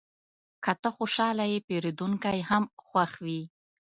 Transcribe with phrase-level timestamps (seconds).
[0.63, 3.41] که ته خوشحاله یې، پیرودونکی هم خوښ وي.